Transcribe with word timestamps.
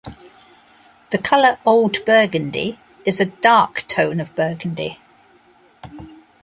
The 1.11 1.19
color 1.19 1.59
"old 1.63 2.03
burgundy" 2.05 2.79
is 3.05 3.21
a 3.21 3.25
dark 3.27 3.83
tone 3.87 4.19
of 4.19 4.33
burgundy. 4.35 4.97